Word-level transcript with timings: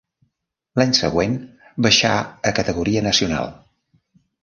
L'any 0.81 0.95
següent 0.99 1.35
baixà 1.89 2.17
a 2.53 2.57
categoria 2.61 3.07
nacional. 3.13 3.57